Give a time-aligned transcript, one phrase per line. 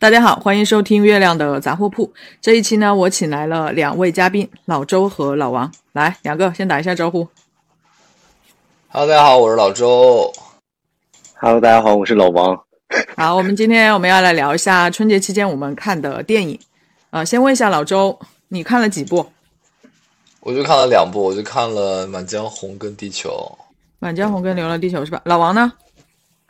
[0.00, 2.10] 大家好，欢迎收听月亮的杂货铺。
[2.40, 5.70] 这一期呢，我请来了两位嘉宾，老周和老王。
[5.92, 7.28] 来，两个先打一下招呼。
[8.88, 10.32] Hello，大家好，我是老周。
[11.34, 12.58] Hello，大家好，我是老王。
[13.14, 16.58] 好，我们今天我们要来聊一下春节期间我们看的电影。
[17.10, 19.26] 呃，先问一下老周，你看了几部？
[20.40, 23.28] 我就看了两部，我就看了《满江红》跟《地球》。
[23.98, 25.20] 《满江红》跟《流浪地球》是吧？
[25.26, 25.70] 老王呢？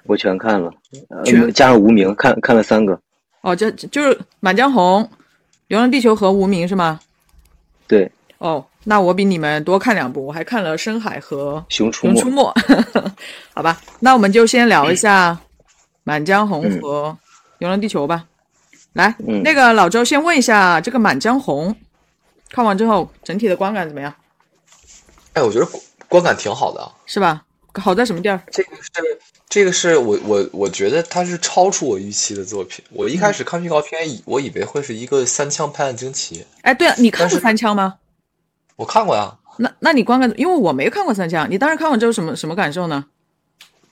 [0.05, 0.71] 我全看了，
[1.09, 2.96] 呃全加上无名，看看了三个。
[3.43, 5.03] 哦，这这就是《满江红》
[5.68, 7.00] 《流浪地球》和《无名》是吗？
[7.86, 12.54] 对，哦，那我比你们多看两部，我还看了《深海》和《熊出《熊没》出没》。
[13.54, 15.32] 好吧，那我们就先聊一下
[16.04, 17.08] 《满江红》和
[17.58, 18.26] 《流浪地球》吧。
[18.93, 21.72] 来，嗯那个老周先问一下，这个《满江红》
[22.50, 24.12] 看完之后整体的观感怎么样？
[25.34, 26.93] 哎，我觉得观观感挺好的啊。
[27.07, 27.43] 是吧？
[27.75, 28.43] 好在什么地儿？
[28.51, 28.91] 这个是
[29.49, 32.84] 这个是我我我觉得它是超出我预期的作品。
[32.91, 36.45] 我一开始看预告片，以我以为会是一个三枪拍案惊奇。
[36.62, 37.99] 哎，对了，你看过三枪吗？
[38.77, 43.05] 我看过呀，那那你观看，因为我没看过三枪，你当时看完之后什么什么感受呢？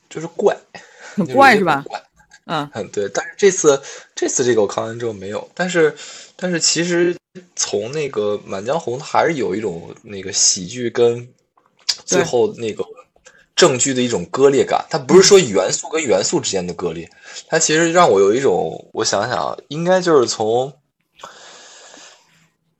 [0.08, 0.56] 就是怪，
[1.14, 1.84] 很怪是吧？
[1.86, 2.02] 怪
[2.46, 3.08] 嗯，嗯， 对。
[3.12, 3.80] 但是这次
[4.14, 5.94] 这次这个我看完之后没有，但是
[6.36, 7.14] 但是其实
[7.54, 11.28] 从那个《满江红》，它还是有一种那个喜剧跟
[12.06, 12.82] 最后那个
[13.58, 14.82] 正剧的一种割裂感。
[14.88, 17.10] 它不是说元素跟元素之间的割裂，
[17.46, 20.72] 它其实让我有一种，我想想啊，应该就是从。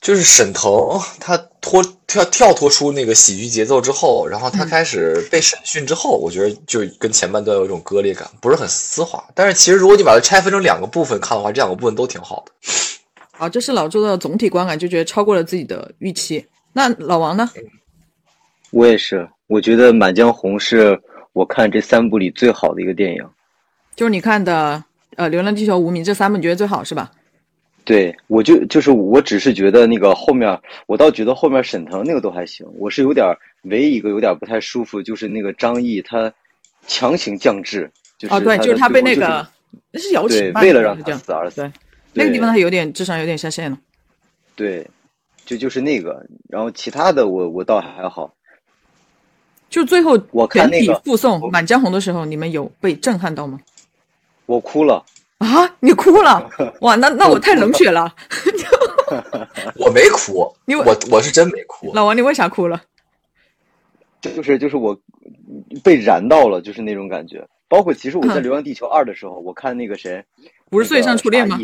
[0.01, 0.71] 就是沈腾，
[1.19, 9.23] 他脱跳跳脱出那个喜剧节奏之后，然后他开始被审讯之后，我觉得就跟前半段有一种割裂感，不是很丝滑。
[9.34, 12.53] 但是其实如果你把它拆分成两个部分看的话，这两个部分都挺好的。
[13.33, 16.47] 啊，这是老周的总体观感，就觉得超过了自己的预期。
[16.73, 17.51] 那老王呢？
[18.71, 20.99] 我也是，我觉得《满江红》是
[21.33, 23.25] 我看这三部里最好的一个电影。
[23.97, 24.83] 就是你看的
[25.17, 27.11] 呃《流浪地球》《无名》这三部，你觉得最好是吧？
[27.85, 32.67] 对，我就就是我只是觉得那个后面，我倒觉得后面沈腾那个都还行。
[32.75, 33.27] 我是有点
[33.63, 36.31] 唯一一个有点不太舒服，就是那个张译他
[36.87, 39.47] 强行降智，就是哦，对，就是他被那个
[39.91, 40.61] 那是姚就是琴吧？
[40.61, 41.62] 对，为了让他死而死。
[41.62, 41.73] 对
[42.12, 43.78] 那个地方他有点智商有点下线了。
[44.55, 44.87] 对，
[45.47, 48.34] 就就是那个，然后其他的我我倒还好。
[49.78, 53.61] 就最后我看全体那个附送《满江红》的时候，你们有被震撼到吗？
[54.47, 55.05] 我哭了，
[55.39, 55.47] 啊，
[55.78, 56.50] 你哭了？
[56.83, 58.12] 哇，那那我太冷血了。
[59.78, 61.93] 我没哭，你我我是真没哭。
[61.94, 62.83] 老王，你为啥哭了？
[64.21, 64.99] 就是就是我
[65.84, 67.47] 被燃到了，就是那种感觉。
[67.69, 70.25] 包括其实我在嗯《流浪地球二》的时候，我看那个谁，
[70.72, 71.56] 五十岁以上初恋吗？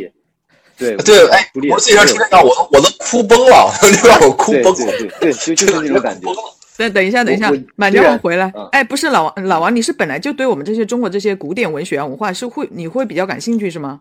[0.78, 6.28] 对对，哎，初恋我这场出现让我我都哭崩了，就让我哭崩了，对对对，就就是那种感觉
[6.76, 8.68] 等等一下，等一下满江红回来嗯。
[8.72, 14.00] 哎，不是老王，老王，你是本来就对我们这些中国这些古典文学啊文化是会你会比较感兴趣是吗？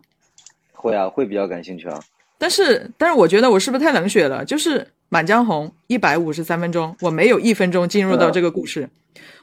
[0.72, 2.00] 会啊，会比较感兴趣啊。
[2.36, 4.44] 但是，但是我觉得我是不是太冷血了？
[4.44, 8.90] 就是《满江红》一百五十三分钟，我没有一分钟进入到这个故事，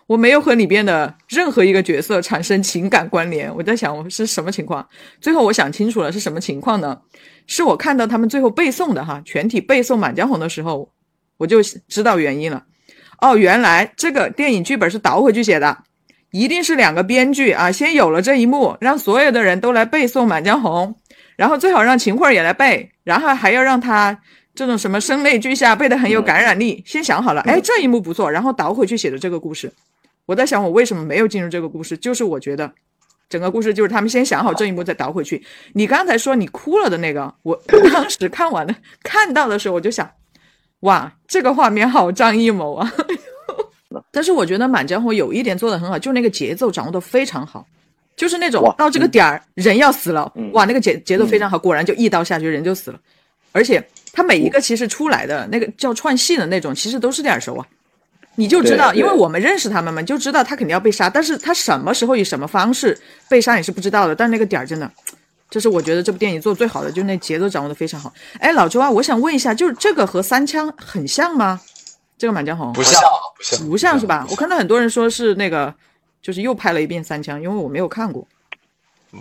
[0.08, 3.52] 我没有和里边的任何一个角色产生情感关联。
[3.56, 4.86] 我在想我是什么情况？
[5.22, 7.00] 最后我想清楚了是什么情况呢？
[7.48, 10.92] 是我看到他们最后背诵的哈，全体背诵《满江红》的时候，
[11.38, 12.66] 我就知道原因了。
[13.22, 15.78] 哦，原来这个电影剧本是倒回去写的，
[16.32, 20.96] 一定是两个编剧啊，先有了这一幕，让所有的人都来背诵《满江红》，
[21.36, 24.20] 然后最好让秦桧也来背，然后还要让他
[24.56, 26.84] 这种什么声泪俱下背得很有感染力。
[26.86, 29.72] 先想好了，哎，这一幕不错，然后倒回去写的这个故事。
[30.26, 31.96] 我在想，我为什么没有进入这个故事？
[31.98, 32.72] 就是我觉得
[33.30, 35.46] 整个故事就是他们先想好这一幕再倒回去。
[35.74, 37.62] 你刚才说你哭了的那个，我
[37.94, 40.10] 当时看完了看到的时候，我就想，
[40.82, 42.94] 哇，这个画面好张艺谋啊！
[44.12, 47.66] 但是我觉得《满江红》有一点做的很好，就那个节奏掌握的非常好，
[48.16, 53.00] 就是那种哇到这个点儿、人要死了，嗯哇，那个节节奏非常好，果然就一刀下去人就死了，
[53.52, 57.68] 而且他每一个其实出来的那个叫串戏的那种，其实都是点熟啊。
[58.36, 62.98] 你就知道，因为我们认识他们嘛，就知道他肯定要被杀，但是他什么时候以什么方式
[63.28, 64.16] 被杀你是不知道的。
[64.16, 64.90] 但那个点儿真的，
[65.52, 68.12] 这是我觉得这部电影做得最好的，就那节奏掌握的非常好。
[68.40, 71.60] 哎，老周啊，我想问一下，就是这个和三枪很像吗？
[72.18, 73.02] 这个《满江红》不像
[73.36, 74.26] 不像不像是吧？
[74.30, 75.74] 我看到很多人说是那个，
[76.22, 78.26] 就是又拍了一遍三枪，因为我没有看过。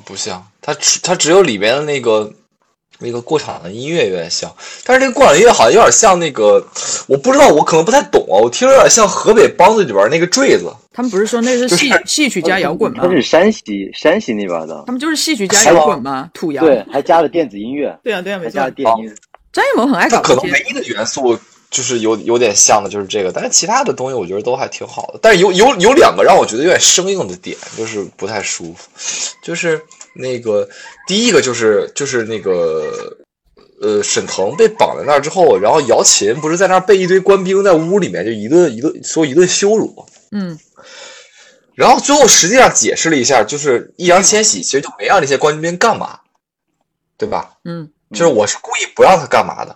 [0.04, 2.32] 不像，它只它只有里边的那个
[3.00, 4.54] 那个过场的音乐有点像，
[4.84, 6.64] 但是这个过场音乐好像有点像那个，
[7.08, 10.72] 我不知道，我可能不太懂啊，我听着有点像河北梆子里边那个坠子。
[10.92, 13.10] 他们不是说那是戏就是戏曲加摇滚吗他？
[13.10, 16.28] 是山西山西那边的他，们就是戏曲加摇滚吗？
[16.34, 16.64] 土谣。
[16.64, 18.70] 对，还加了电子音乐， 对啊对啊，没错还加了。
[18.70, 19.14] 电音。
[19.52, 20.20] 张艺谋很爱搞。
[20.20, 21.38] 可能唯一的元素
[21.70, 25.18] 就是有有点像的，就是这个，但是其他的东西我觉得都还挺好的。
[25.22, 28.88] 但是有有有两个让我觉得有点生硬的点，就是不太舒服，
[29.44, 29.80] 就是
[30.14, 30.68] 那个
[31.06, 33.16] 第一个就是就是那个
[33.80, 40.58] 呃沈腾被绑在那儿之后，然后姚琴不是在那儿被一堆官兵在屋里面就一顿一顿说一顿羞辱，嗯
[41.80, 46.20] 然后最后实际上解释了一下，就是易烊千玺其实就没让这些官兵干嘛，
[47.16, 47.52] 对吧？
[47.64, 49.74] 嗯，就是我是故意不让他干嘛的。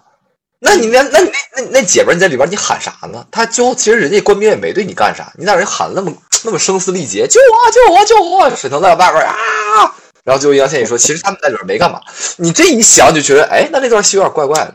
[0.58, 3.26] 那你那那你那那那姐们儿你在里边你喊啥呢？
[3.30, 6.12] 他最后其实人家官兵也没对你干啥，你在那儿喊那么
[6.44, 8.54] 那么声嘶力竭，救我救我救我！
[8.54, 9.34] 沈腾在外边啊，
[10.24, 12.02] 然后最后易烊千玺说，其实他们在里边没干嘛。
[12.36, 14.74] 你这一想就觉得，哎，那这段戏有点怪怪的。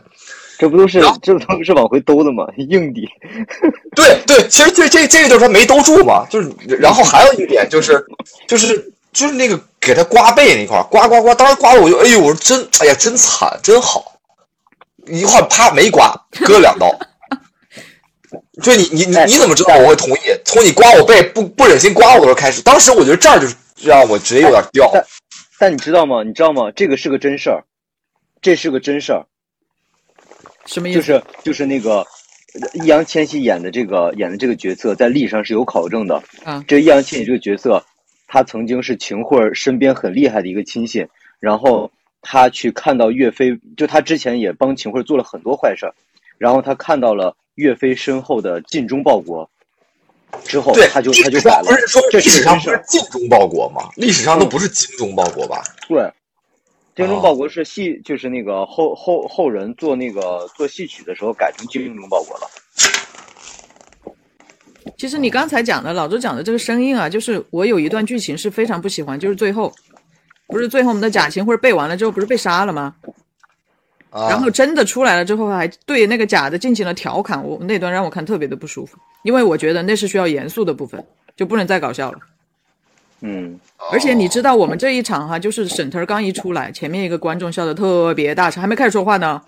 [0.60, 2.46] 这不都是这不都是往回兜的吗？
[2.58, 3.08] 硬底。
[3.96, 8.04] 对对，其实这这这个就是他没兜住嘛，就是然后还有一个点就是
[8.46, 14.20] 就是就是那个给他刮背那块儿刮刮刮，当时刮的我就哎呦，我说真哎呀真惨真好，
[15.06, 16.14] 一会儿啪没刮，
[16.44, 16.94] 割了两刀。
[18.62, 20.20] 就你你你哎你怎么知道我会同意？
[20.44, 24.90] 从你刮我背不不忍心刮我的时候开始，当时我觉得这儿就是让我直接有点掉。
[24.92, 25.02] 但
[25.58, 26.22] 但你知道吗？
[26.22, 26.70] 你知道吗？
[26.76, 27.64] 这个是个真事儿，
[28.42, 29.24] 这是个真事儿，
[30.66, 30.98] 什么意思？
[30.98, 32.06] 就是就是那个
[32.74, 36.22] 易烊千玺演的这个演的这个角色，在历史上是有考证的。
[36.44, 37.82] 啊这易烊千玺这个角色，
[38.26, 41.06] 他曾经是秦桧身边很厉害的一个亲信，
[41.38, 41.90] 然后
[42.22, 45.94] 他去看到岳飞，就他之前也帮秦桧做了很多坏事儿，
[46.38, 49.48] 然后他看到了岳飞身后的尽忠报国，
[50.44, 52.80] 之后对，他就他就改了不是说，这历史上不是。
[52.86, 53.88] 尽忠报国吗？
[53.96, 55.62] 历史上都不是精忠报国吧？
[55.88, 56.02] 对，
[56.96, 62.46] 精忠哦报国是戏，就是那个后后后人做那个做戏曲的时候改成精忠报国了。
[64.98, 69.72] 其实你刚才讲的，老周讲的这个声音啊，就是我有一段剧情是非常不喜欢，就是最后，
[70.46, 72.94] 不是最后我们的贾琴或者背完了之后，不是被杀了吗？
[74.10, 81.02] 啊，然后真的出来了之后，还对那个假的进行了调侃，我那段让我看特别的不舒服，因为我觉得那是需要严肃的部分，
[81.36, 82.18] 就不能再搞笑了。
[83.22, 83.58] 嗯，
[83.92, 89.40] 而且你知道我们这一场哈，就是沈腾刚一出来，前面一个观众笑得特别大声，还没开始说话呢，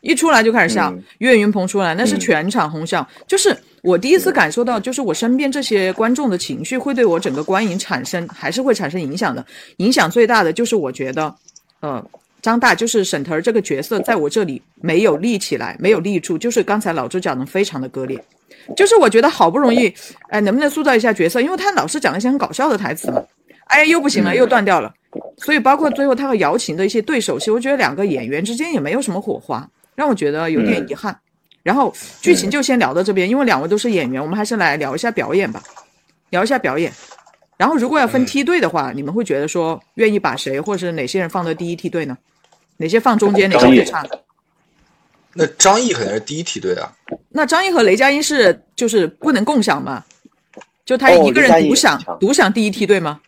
[0.00, 0.90] 一出来就开始笑。
[0.92, 3.06] 嗯岳云鹏出来，那是全场哄笑。
[3.26, 9.44] 就是我第一次感受到，就是我身边这些观众的情绪会对我整个观影产生，还是会产生影响的。
[9.78, 11.34] 影响最大的就是我觉得，
[11.80, 12.04] 呃，
[12.46, 18.24] 张大就是沈腾这个角色，在我这里没有立起来，没有立住，就是刚才老周讲的非常的割裂。
[18.76, 19.92] 就是我觉得好不容易，
[20.28, 21.40] 哎，能不能塑造一下角色？
[21.40, 23.20] 因为他老是讲一些很搞笑的台词嘛，
[23.64, 24.94] 哎，又不行了，又断掉了。
[25.38, 31.18] 所以包括最后他和姚琴的一些对手戏，我觉得两个演员之间也没有什么火花，让我觉得有点遗憾。
[31.64, 35.60] 然后剧情就先聊到这边，因为两位都是演员，我们还是来聊一下表演吧，
[36.30, 36.92] 聊一下表演。
[37.56, 42.16] 然后如果要分梯队的话，你们会觉得说愿意把谁或者是哪些人放到第一梯队呢？
[42.76, 44.04] 哪些放中间，哪些最差？
[45.32, 46.90] 那张译肯定是第一梯队啊。
[47.28, 50.02] 那张译和雷佳音是就是不能共享嘛？
[50.84, 53.20] 就他哦一个人独享、独享第一梯队吗？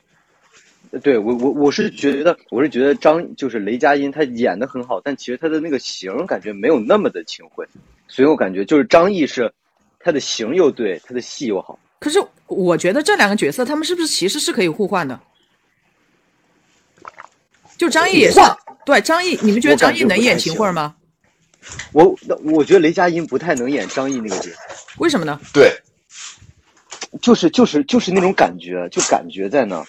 [1.02, 7.66] 对我我我是觉得我是觉得张就是雷佳音他演的很好，但其实他的那个型感觉没有那么的秦桧，
[8.06, 9.52] 所以我感觉就是张译是
[10.00, 11.78] 他的型又对，他的戏又好。
[11.98, 15.20] 可是我觉得这两个角色他们是不是其实是可以互换的？
[17.76, 18.56] 就张译也是换
[18.88, 20.94] 对张译，你们觉得张译能演秦桧吗？
[21.93, 24.56] 我那我觉得雷佳音不太能演张译那个角色，
[24.96, 25.38] 为什么呢？
[25.52, 25.70] 对，
[27.20, 29.85] 就是就是就是那种感觉，就感觉在那儿。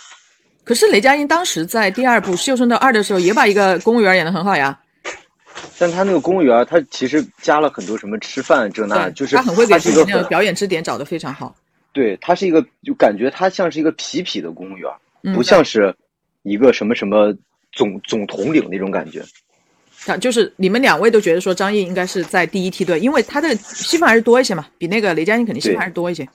[0.65, 4.77] 可是雷佳音当时在第二部《绣春刀二》的时候，也把一个公务员演得很好呀。
[5.77, 11.55] 但他那个公务员，他其实加了很多什么吃饭这那，就是他很会给自己那个表演支点找得非常好。
[11.93, 14.91] 对他是一个就感觉他像是一个痞痞的公务员，
[15.23, 15.95] 嗯，不像是
[16.43, 17.33] 一个什么什么
[17.71, 19.23] 总总统领那种感觉。
[20.05, 26.27] 他就是你们两位都觉得说张译应该是在第一梯队，因为他的戏份还是多一些嘛，比那个雷佳音肯定戏份还是多一些。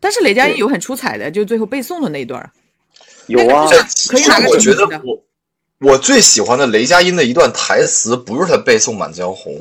[0.00, 2.50] 但是雷佳音有很出彩的，就最后背诵的那一段儿，
[3.28, 3.70] 有啊，
[4.08, 5.22] 可以拿个我觉得我
[5.78, 9.52] 我最喜欢的雷佳音的一段台词，不是他背诵《满江红》，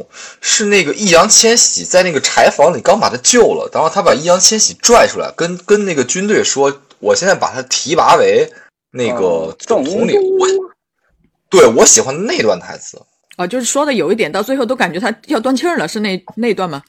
[0.42, 8.52] 是那个易烊千玺在那个柴房里刚把他救了，然后他把易烊千玺拽出来，跟跟那个军队说：“我现在把他提拔为
[8.92, 10.20] 那个哦总统领。
[10.40, 10.48] 我
[11.52, 13.00] 对我喜欢那段台词。
[13.36, 16.82] 啊，就是说的有一点到最后都感觉他要断气儿了，是那那一段吗？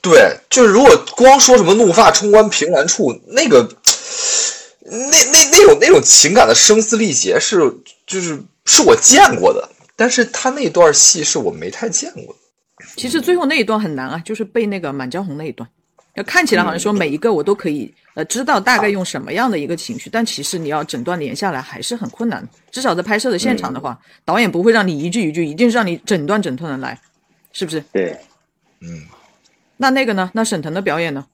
[0.00, 3.62] 对，就是如果光说什么怒发冲冠凭栏处，那个
[4.84, 7.58] 那那那种那种情感的声嘶力竭是
[8.06, 12.84] 就是是我见过的，但是他那段戏是我没太见过的。
[12.96, 15.68] 其实最后那一段很难啊，就是背那个《满江红》那一段，
[16.16, 22.48] 要看起来好像说每一个我都可以呃知道大概用什么样的一个情绪，但其实你要整段连下来还是很困难的。
[22.70, 26.98] 至少在拍摄的现场的话，导演不会让你一句一句，一定是让你整段整段的来，
[27.52, 27.80] 是不是？
[27.92, 28.16] 对，
[28.80, 29.02] 嗯，
[29.76, 30.30] 那那个呢？
[30.34, 31.26] 那沈腾的表演呢？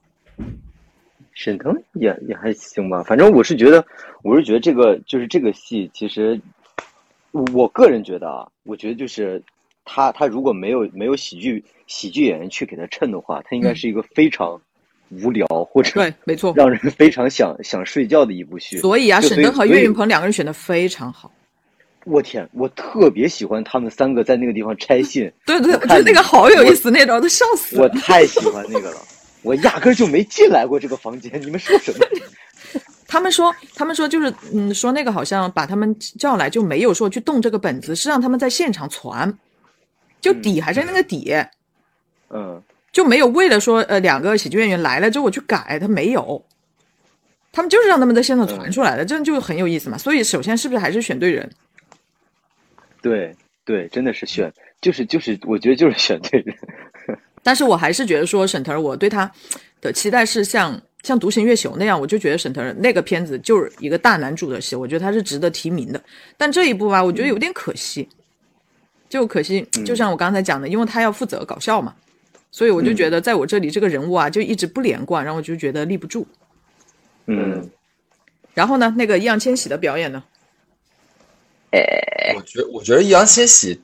[1.33, 3.85] 沈腾也也还行吧，反正我是觉得，
[4.23, 6.39] 我是觉得这个就是这个戏，其实
[7.31, 9.41] 我我个人觉得啊，我觉得就是
[9.85, 14.61] 他他如果没有没有喜剧喜剧演员去给他衬的话，他应该是一个非常
[15.11, 16.53] 无聊或者对，没错。
[16.55, 18.77] 让人 非常想想睡觉的一部剧。
[18.79, 21.31] 所以啊，沈腾和岳云鹏两个人选的非常好。
[22.05, 27.89] 我天，我特别喜欢他们三个在那个地方拆信， 对对，我觉得那个好有意思，那段我都笑死了我。
[27.99, 28.97] 太喜欢那个了。
[29.41, 32.05] 我压根儿就没进来过这个房间，你们说什么？
[33.07, 39.33] 他们说，他们说就是，嗯，说那个好像把他们叫来，就没有说去动这个本子，是让他们在现场传，
[40.21, 41.33] 就底还是那个底，
[42.29, 46.43] 嗯，就没有为了说，呃，两个喜剧演员来了之后我去改，他没有，
[47.51, 49.97] 他们就是让他们在现场传出来的，这样就很有意思嘛。
[49.97, 51.49] 所以，首先是不是还是选对人？
[53.01, 56.55] 对对，真的是选，就是就是，我觉得就是选对人。
[57.41, 59.31] 但是我还是觉得说沈腾，我对他
[59.79, 66.03] 的期待是像像《独行月球》那样，我就觉得沈腾那个片子就是一个大男主的戏，我觉得他是值得提名的。
[66.35, 68.09] 但这一部吧，我觉得有点可惜，
[69.07, 71.95] 就可惜，就像我刚才讲的，因为他要负责搞笑嘛，
[72.51, 76.27] 所以我就觉得在我这里这个人物啊，就一直不连贯，然后我就觉得立不住。
[77.27, 77.69] 嗯，
[78.53, 80.23] 然后呢，那个易烊千玺的表演呢？
[82.35, 83.79] 我觉我觉得易烊千玺，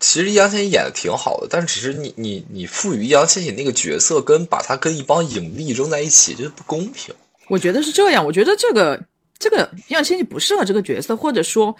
[0.00, 7.14] 其实易烊千玺演的挺好的，但是只是你你你赋予易烊千玺那个角色，跟把他跟一帮影帝扔在一起，就是不公平。
[7.48, 8.98] 我觉得是这样，我觉得这个
[9.38, 11.76] 这个易烊千玺不适合这个角色，或者说，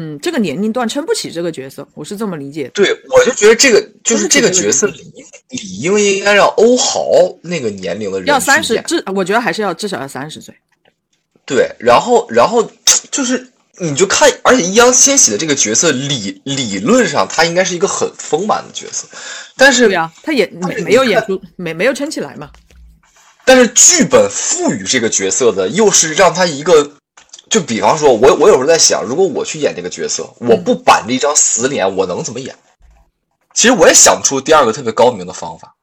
[0.00, 2.70] 嗯，这个年龄段撑不起这个角色，我是这么理解的。
[2.70, 5.12] 对，我就觉得这个就是这个角色理
[5.48, 7.10] 理应应该让欧豪
[7.42, 10.54] 那个年龄的人要三十至，我觉得还是要至少要三十岁。
[11.44, 12.70] 对，然后然后
[13.10, 13.44] 就是
[13.80, 19.08] 你就看，而且易烊千玺的这个角色理理论上他应该是一个很丰满的角色，
[19.56, 19.90] 但是
[20.22, 22.48] 他也没没有演出，没没有撑起来嘛。
[23.44, 26.97] 但是剧本赋予这个角色的又是让他一个，
[27.48, 32.54] 就比方说，我我有时候在想，如果我去演这个角色，我不板着一张死脸，我能怎么演？
[33.54, 35.74] 其实我也想不出第二个特别高明的方法。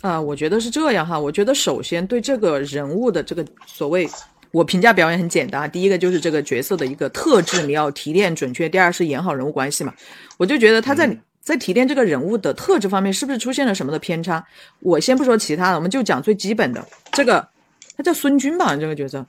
[0.00, 1.18] 啊、我觉得是这样哈。
[1.18, 4.06] 我觉得首先对这个人物的这个所谓，
[4.50, 9.94] 我评价表演很简单，第一个就是这个角色的一个特质你要提炼准确，第二是演好人物关系嘛。
[10.36, 14.44] 我就觉得他在、在提炼这个人物的特质方面是不是出现了什么的偏差？
[14.80, 17.48] 我先不说其他的，我们就讲最基本的这个，
[17.96, 19.24] 他叫孙军吧，这个角色，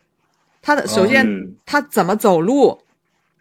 [0.65, 2.81] 他的首先、嗯他怎么走路，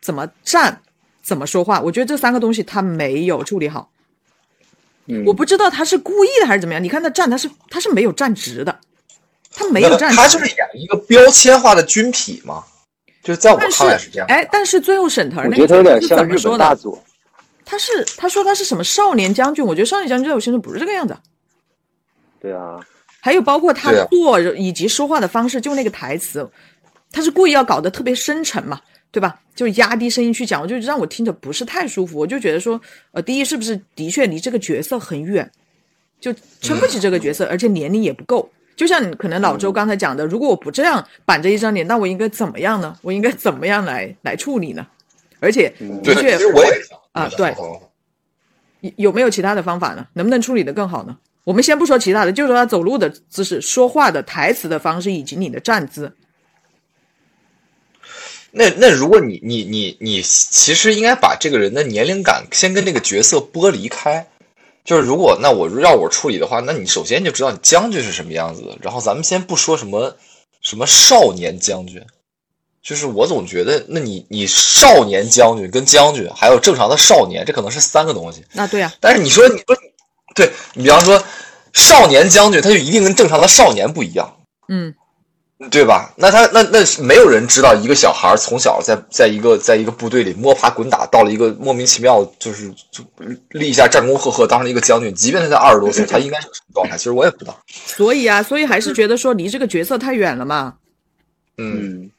[0.03, 0.83] 怎么站，
[1.23, 3.91] 怎么说话，我觉得这三个东西他没有处理好。
[5.07, 6.85] 嗯我不知道他是故意的还是怎么样。
[6.85, 8.79] 你看他站，他是他是没有站直的，
[9.51, 10.17] 他没有站直。
[10.17, 12.63] 他就是演一个标签化的军痞嘛，
[13.23, 14.27] 就是在我但是看来是这样。
[14.29, 16.59] 哎，但是最后沈腾那觉得他有点个是像日本怎么说的？
[16.59, 17.03] 大佐。
[17.65, 21.17] 他是他说他是什么少年将军，我觉得少年将军在我心中不是这个样子。
[22.39, 22.79] 对啊，
[23.21, 26.51] 还有包括他对啊做以及说话的方式，就那个台词，
[27.15, 28.81] 他是故意要搞得特别深沉嘛，
[29.13, 29.41] 对吧？
[29.55, 32.19] 就压低声音去讲，我就让我听着不是太舒服。
[32.19, 32.81] 我就觉得说，
[33.13, 35.49] 呃，第一是不是的确离这个角色很远，
[36.21, 38.51] 就撑不起这个角色，而且年龄也不够。
[38.75, 42.99] 就像可能老周刚才讲的，如果我不这样板着一张脸，那我应该怎么样呢？
[43.03, 44.85] 我应该怎么样来来处理呢？
[45.39, 47.55] 而且，的确也想啊对
[48.97, 50.05] 有没有其他的方法呢？
[50.15, 51.17] 能不能处理的更好呢？
[51.45, 56.13] 我们先不说其他的，就说他走路的姿势、说话的台词的方式以及你的站姿。
[58.55, 64.27] 那那如果你你你你其实应该把这个人的年龄感先跟这个角色剥离开。
[64.85, 68.77] 就是如果那我让我处理的话，那你首先就知道你将军是什么样子的。
[68.83, 70.15] 然后咱们先不说什么
[70.61, 72.05] 什么少年将军，
[72.83, 78.45] 就是我总觉得，那你你少年将军跟将军还有正常的少年，这可能是三个东西。
[78.53, 79.75] 那对呀、但是你说你说
[80.35, 81.25] 对你比方说
[81.73, 84.37] 少年将军，他就一定跟正常的少年不一样。
[84.69, 84.95] 嗯，
[85.71, 86.13] 对吧？
[86.17, 93.05] 那他那那没有人知道一个小孩儿从小在在一个在一个部队里摸爬滚打，到了一个莫名其妙就是就
[93.51, 95.15] 立下战功赫赫，当上了一个将军。
[95.15, 96.97] 即便他在二十多岁，他应该是个什么状态？
[96.97, 97.59] 其实我也不知道。
[97.67, 100.75] 所以啊，所以还是觉得说离这个角色太远了嘛，
[101.59, 102.11] 嗯，嗯，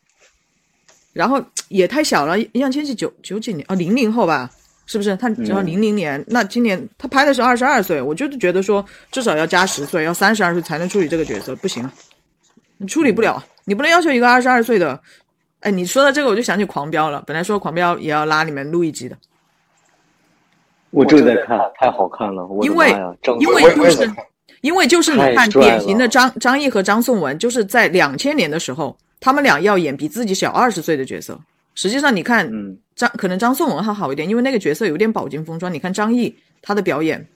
[1.14, 2.40] 然后也太小了。
[2.40, 4.50] 易烊千玺九九几年啊，零零后吧，
[4.86, 5.16] 是不是？
[5.16, 11.94] 他只要零零年，那今年他拍的是二十二岁，我就是觉得说至少要加十岁，要三十二岁才能处理这个角色，不行啊，
[12.78, 15.00] 你处理不了啊，你不能要求一个二十二岁的。
[15.62, 17.24] 哎，你说到这个，我就想起《狂飙》了。
[17.26, 19.18] 本来说《狂飙》也要拉你们录一集的，
[20.92, 22.90] 我正在看，太好看了，我因为
[23.40, 24.12] 因为就是
[24.62, 31.40] 因为就是你看典型的张张译和张颂文，就是在两千年的时候，他们俩要演比自己小二十岁的角色。
[31.74, 35.74] 实际上，你看嗯张可能张颂文还好一点，因为那个角色有点饱经风霜。
[35.74, 37.28] 你看张译他的表演，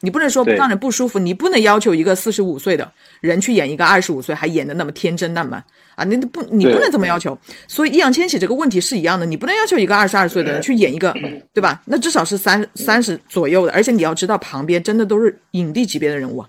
[0.00, 5.62] 你不能说对让人不舒服，你不能要求一个四十五岁的人去演一个二十五岁还演的那么天真烂漫
[5.94, 7.36] 啊，你不你不能这么要求。
[7.66, 11.14] 所以易烊千玺这个问题是一样的，你不能要求一个二十二岁的人去演一个，
[11.54, 11.82] 对吧？
[11.86, 16.48] 那至少是三三十左右的，而且你要知道旁边真的都是影帝级别的人物啊，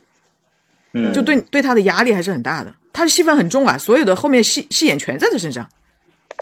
[0.93, 2.73] 嗯，就对对他的压力还是很大的。
[2.91, 5.67] 他的戏份很重啊，所有的后面戏戏演全在他身上，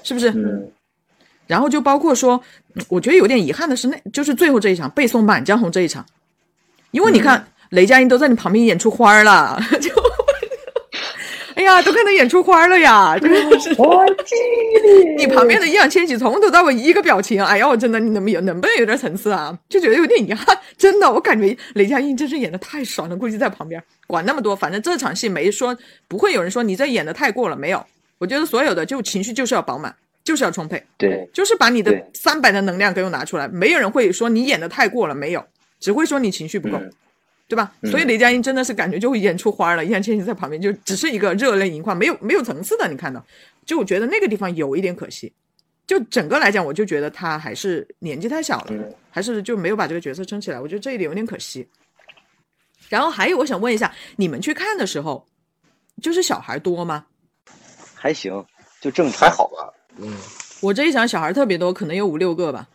[0.03, 0.31] 是不是？
[0.31, 0.71] 嗯
[1.47, 2.41] 然后就包括说，
[2.73, 6.03] 嗯我觉得有点遗憾的是那，就是最后这一场背诵《满江红》这一场，
[6.95, 9.91] 因为你看、雷佳音都在你旁边演出花儿了， 就，
[11.55, 13.69] 哎呀，都看他演出花儿了呀，真的是。
[15.17, 19.53] 你旁边的易烊千玺从头到尾一个表情，哎呀，我真的你能不能有能不能有点层次啊？
[19.67, 25.75] 就觉得有点遗憾， 真的，我感觉雷佳音真是演的太爽了，估计在旁边管那么多，反正这场戏没说
[26.07, 27.85] 不会有人说你这演的太过了，没有，
[28.19, 30.81] 我觉得所有的就情绪就是要饱满，就是要充沛。
[30.97, 35.43] 对就是把你的对三百的能量给我拿出来，没有人会说你演的太过了，没有，
[35.85, 36.91] 只会说你情绪不够，嗯
[37.47, 37.71] 对吧？
[37.81, 43.23] 嗯所以雷佳音真的是感觉就会演出花了，易烊千玺在旁边就只是一个热泪盈眶，没有没有层次的，你看到，
[43.67, 45.31] 就我觉得那个地方有一点可惜。
[45.85, 51.67] 就整个来讲，我就觉得他还是年纪太小了，嗯还是就没有把这个角色撑起来，我觉得这一点有点可惜。
[52.89, 55.23] 然后还有，我想问一下，你们去看的时候，
[56.01, 57.05] 就是小孩多吗？
[57.93, 58.43] 还行，
[58.81, 59.71] 就正常还好吧？
[59.97, 60.11] 嗯，
[60.61, 62.67] 我这一场小孩特别多，可能有五六个吧。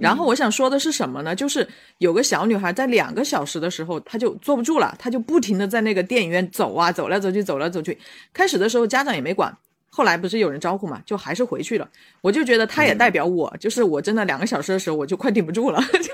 [0.00, 1.34] 然后我想说的是什么呢？
[1.36, 1.66] 就是
[1.98, 7.98] 有个小女孩在两个小时的时候，她就坐不住了，她就不停的在那个电影院走啊，走来走去，走来走去。
[8.32, 9.54] 开始的时候家长也没管，
[9.90, 11.88] 后来不是有人招呼嘛，就还是回去了。
[12.22, 16.10] 我就觉得她也代表我，就是我真的两个小时的时候我就快顶不住了， 就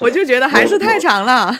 [0.00, 1.54] 我就觉得还是太长了。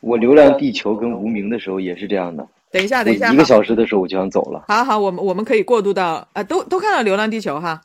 [0.00, 4.64] 我《流浪地球》跟《无名》的时候也是这样的，等一下，等一下，一个小时的时候我就想走了。
[4.66, 7.82] 好好，我们我们可以过渡到啊、都都看到《流浪地球》哈。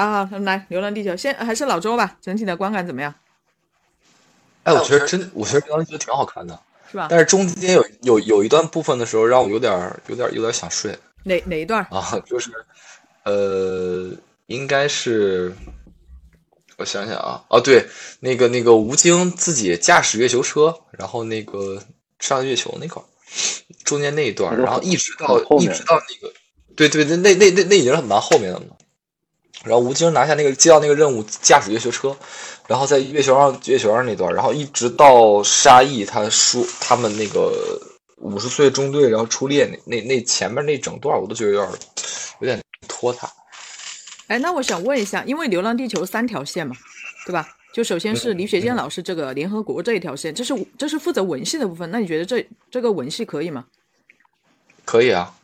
[0.00, 3.14] 好好，来《流浪地球》，先还是老周吧，整体的观感怎么样？
[4.64, 6.58] 哎，我觉得真，我觉得《流浪地球》挺好看的，
[6.90, 7.06] 是吧？
[7.08, 9.72] 但是中间有有有一段部分的时候，让我有点
[10.08, 11.84] 有点有点想睡哪哪一段？
[11.90, 12.50] 啊，就是
[13.24, 14.10] 呃，
[14.46, 15.54] 应该是
[16.78, 17.86] 我想想啊，哦对，
[18.20, 21.80] 那个那个吴京自己驾驶月球车，然后那个
[22.18, 23.06] 上月球那块儿，
[23.84, 26.34] 中间那一段然后一直到一直到那个，
[26.74, 28.76] 对对，那那那那那已经是蛮后面的了。
[29.66, 32.16] 然后吴京拿下那个接到那个任务，驾驶月球车，
[32.68, 37.78] 然后在月球上月球上那段，然后一直到沙溢他说他们那个
[38.18, 41.78] 五十岁中队然后出列那那那前面那整段，我都觉得有点
[42.40, 43.28] 有点拖沓。
[44.28, 46.74] 哎，那我想问一下，因为《流浪地球》三条线嘛，
[47.26, 47.48] 对吧？
[47.72, 51.90] 就首先是李雪健老师这个联合国这一条线，这是这是负责文戏的部分。
[51.90, 53.66] 那你觉得这这个文戏可以吗？
[54.84, 55.34] 可以啊，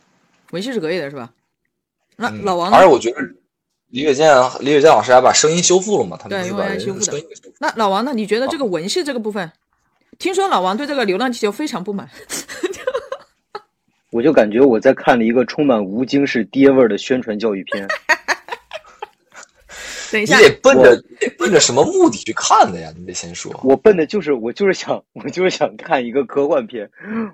[0.53, 1.31] 文戏是可以的，是吧？
[2.17, 2.89] 那嗯老王呢而且？
[2.89, 3.21] 我觉得
[3.93, 8.15] 李雪健李雪健老师还把声音修复了嘛，他们把人因为修复的声音修复那老王呢？
[8.15, 9.53] 你觉得这个文戏这个部分？
[10.19, 12.09] 听说老王对这个《流浪地球》非常不满。
[14.11, 17.87] 我就感觉我在看了一个充满吴京式爹味儿的宣传教育片。
[20.11, 22.91] 你等一下，你得奔着得奔着什么目的去看的呀？
[22.99, 23.55] 你得先说。
[23.63, 26.91] 我奔的就是我就是想我就是想看一个科幻片，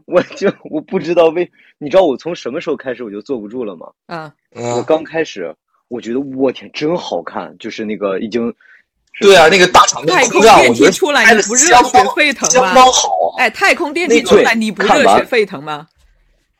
[0.06, 3.86] 我就我不知道为你知道我从什么时候开始我就坐不住了吗？
[4.06, 5.54] 啊，我嗯，刚开始
[5.88, 8.54] 我觉得我天真好看，就是那个已经
[9.20, 13.38] 对啊，那个大场面太空电我觉得梯出来你不热血沸腾吗相当好啊。
[13.38, 15.88] 哎，太空电梯出来，你不热血沸腾吗？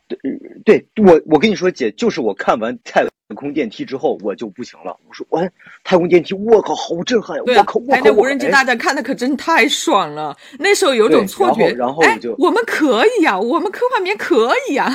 [0.09, 0.19] 对
[0.65, 5.51] 对我我跟你说姐，就是我看完太空电梯之后我就不行了，我说哎
[5.85, 7.43] 太空电梯，我靠，好震撼呀！
[7.45, 14.91] 对啊我靠，，我靠，无人机大战看的可真太爽了，那时候有种错觉，哎然后我就，我们可以呀、我们科幻片可以呀、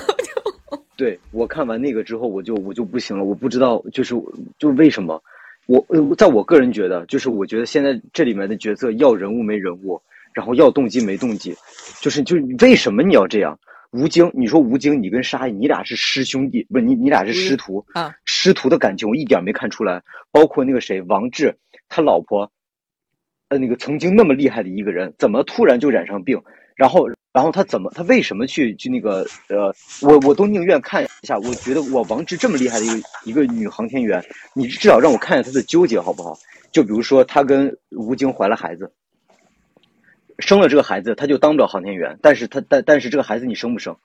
[0.97, 4.15] 对我看完那个之后，我就我就不行了，我不知道就是
[4.57, 5.21] 就是为什么，
[5.67, 10.01] 我呃，在我个人觉得，就是我觉得现在这里面的角色要人物没人物，
[10.33, 11.55] 然后要动机没动机，
[12.01, 13.57] 就是就为什么你要这样？
[13.93, 18.11] 吴京，你说吴京，你跟沙溢，你俩是师兄弟，不是你你俩是师徒啊？
[18.25, 20.01] 师徒的感情我一点没看出来，
[20.31, 21.55] 包括那个谁王志，
[21.89, 22.51] 他老婆，
[23.49, 26.41] 呃，那个曾经那么厉害的一个人，怎么突然就染上病？
[26.75, 31.37] 然后，然后他怎么，他为什么去去那个呃，我我都宁愿看一下。
[31.37, 34.23] 我觉得我王志这么厉害的一个一个女航天员，
[34.55, 36.35] 你至少让我看一下她的纠结好不好？
[36.71, 38.91] 就比如说，她跟吴京怀了孩子，
[40.39, 43.95] 生了这个孩子，他就当不了航天员，但是他但但是这个孩子你生不生？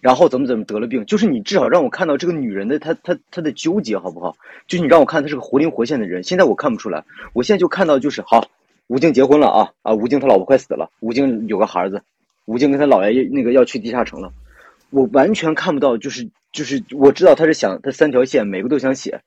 [0.00, 4.36] 然后怎么怎么得了病，就是你至少让我看到这个女人的她她她的纠结好不好？
[4.66, 8.48] 就是你让我看她是个活灵活现的人，现在我看不出来，我现在就看到就是好，
[8.88, 12.02] 吴京结婚了啊啊，吴京他老婆快死了，吴京有个孩子，
[12.46, 14.32] 吴京跟他姥爷那个要去地下城了，
[14.90, 19.20] 我完全看不到，就是就是我知道他是想他三条线每个都想写，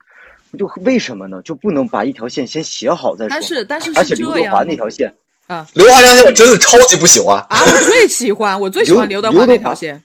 [0.59, 1.41] 就为什么呢？
[1.41, 3.29] 就不能把一条线先写好再说？
[3.29, 5.13] 但是但是而且刘德华那条线，
[5.47, 7.37] 啊，刘德华这条线我真的超级不喜欢。
[7.49, 10.01] 啊，我最喜欢，我最喜欢刘德华那条线，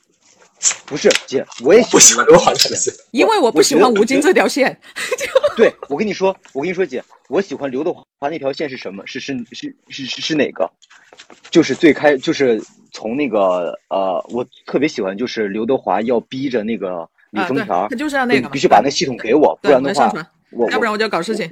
[0.84, 4.78] 不是姐，我也不喜欢刘德华这条线，因为我不喜欢吴京这条线。
[5.56, 9.02] 对，我跟你说，我跟你说，姐，我喜欢刘德华那条线是什么？
[9.06, 10.70] 是是是是是是哪个？
[11.50, 20.12] 就是最开，就是从那个呃，我特别喜欢，就是刘德华要逼着那个李丰田，他就是要那个，必须把那系统给我，不然的话，
[20.52, 21.48] 我要不然我就要搞事情。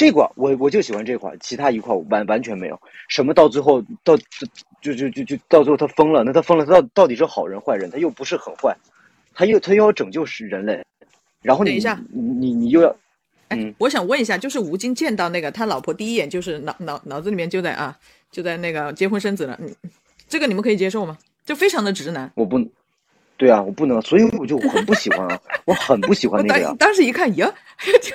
[0.00, 2.80] 对这块，我我就喜欢这块，其他一块完完全没有。
[3.08, 4.16] 什么到最后到
[4.80, 7.90] 就就就就到最后他疯了，那他疯了，他到到底是好人坏人？
[7.90, 8.74] 他又不是很坏，
[9.34, 10.82] 他又他又要拯救是人类，
[11.42, 11.78] 然后你
[12.12, 12.96] 你你你又要。
[13.48, 17.98] 哎，我想问一下，就是吴京见到那个他老婆第一眼就是脑脑脑子里面就在啊，
[18.30, 19.68] 就在那个结婚生子了，嗯，
[20.28, 21.18] 这个你们可以接受吗？
[21.44, 22.30] 就非常的直男。
[22.36, 22.58] 我不，
[23.40, 26.76] 对啊，我不能，所以我就很不喜欢啊，我很不喜欢那个呀。
[26.78, 27.50] 当时一看，呀，
[28.02, 28.12] 就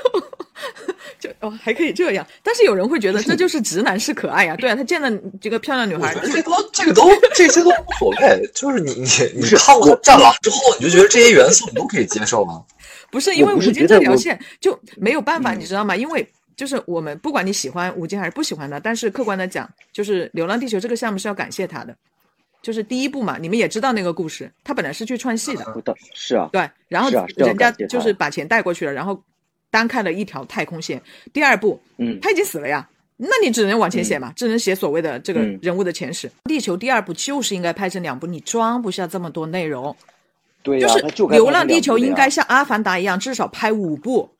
[1.18, 2.24] 就哦，还可以这样。
[2.44, 5.12] 但是有人会觉得这就是直男式可爱呀，对啊，他见了
[5.42, 9.08] 这个漂亮女孩，这都这个都这些都无所谓，就是你你
[9.42, 12.64] 你看过《战狼》之后，你就觉得这些元素你都可以接受吗。
[13.10, 15.96] 不是因为吴京这条线就没有办法，你知道吗？
[15.96, 21.96] 因为就是我们不管你喜欢吴京还是不喜欢他，但是客观的讲，就是《流浪地球》这个项目是要感谢他的，
[22.66, 25.64] 就是第一部嘛，你们也知道那个故事，他本来是去串戏的，
[26.16, 29.22] 是啊，对，然后人家就是把钱带过去了，然后
[29.70, 31.00] 单开了一条太空线。
[31.32, 36.28] 第二部，嗯，他已经死了呀，那你只能往前写嘛，只能写所谓的这个人物的前史。
[36.46, 39.96] 地球第二部就是应该拍成两部，你装不下这么多内容。
[40.64, 40.98] 对就是
[41.30, 44.32] 《流浪地球》应该像《阿凡达》一样，至少拍五部。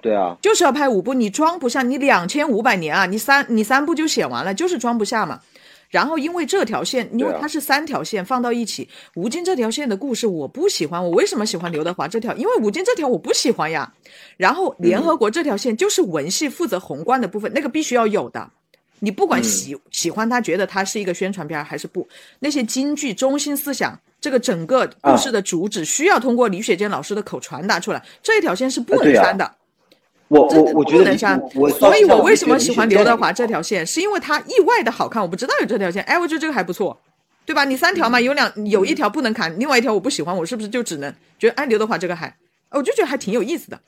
[0.00, 5.42] 对啊，就是要拍五部，你装不下，你两千五百年啊，你三你三部就写完了，就是装不下嘛。
[5.94, 12.34] 然后因为这条线，因为它是三条线放到一起，吴京这条线的故事我不喜欢，我为什么喜欢刘德华这条？
[12.34, 13.94] 因为吴京这条我不喜欢呀。
[14.36, 18.50] 然后联合国这条线就是文戏负责宏观的部分，那个必须要有的。
[18.98, 22.08] 你不管喜喜欢他，觉得他是一个宣传片还是不，
[22.40, 23.96] 那些京剧中心思想。
[24.20, 29.54] 这个整个故事的主旨需要通过李雪健老师的口传达出来，这一条线是不能删的。
[30.28, 31.40] 我我我觉得不能删，
[31.78, 35.22] 所以我为什么喜欢刘德华这条线，是因为他意外的好看。
[35.22, 36.98] 我不知道有这条线，哎，我觉得这个还不错，
[37.44, 37.64] 对吧？
[37.64, 42.34] 你三条嘛，有两有一条不能砍，另外一条我不喜欢，我是不是就只能觉得哎，刘德华这个还，
[42.70, 43.78] 我就觉得还挺有意思的。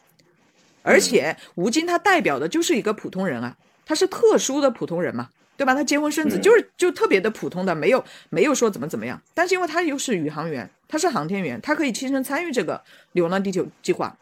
[0.83, 5.29] 而且吴京他代表的就是一个普通人啊，他是特殊的普通人嘛。
[5.59, 5.75] 对吧？
[5.75, 9.19] 他结婚生子就是就特别的普通的，没有没有说怎么怎么样。
[9.33, 12.79] 但是因为他又是宇航员，他是航天员，他可以亲身参与这个
[13.13, 14.15] 流浪地球计划。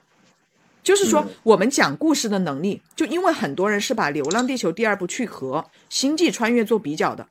[0.85, 7.27] 就是说，我们讲故事的能力，就因为很多人是把《流浪地球》第二部去和《星际穿越》做比较的。